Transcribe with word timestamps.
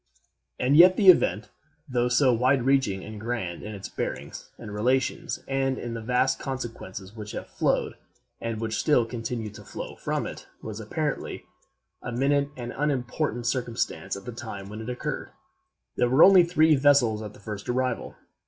And 0.57 0.75
yet 0.75 0.97
the 0.97 1.09
event, 1.09 1.51
though 1.87 2.09
so 2.09 2.33
wide 2.33 2.63
reaching 2.63 3.03
and 3.03 3.21
grand 3.21 3.61
in 3.61 3.75
its 3.75 3.87
bearings 3.87 4.49
and 4.57 4.73
relations, 4.73 5.43
and 5.47 5.77
in 5.77 5.93
the 5.93 6.01
vast 6.01 6.39
consequences 6.39 7.15
which 7.15 7.33
have 7.33 7.45
flowed 7.45 7.93
and 8.41 8.59
which 8.59 8.79
still 8.79 9.05
continue 9.05 9.51
to 9.51 9.63
flow 9.63 9.95
from 9.95 10.25
it, 10.25 10.47
was 10.63 10.79
apparently 10.79 11.43
a 12.01 12.11
minute 12.11 12.49
and 12.57 12.73
unimportant 12.75 13.45
circumstance 13.45 14.15
at 14.15 14.25
the 14.25 14.31
time 14.31 14.69
when 14.69 14.81
it 14.81 14.89
occurred. 14.89 15.33
There 15.97 16.09
were 16.09 16.23
only 16.23 16.45
three 16.45 16.75
vessels 16.75 17.21
at 17.21 17.33
the 17.33 17.39
first 17.39 17.69
arrival. 17.69 18.15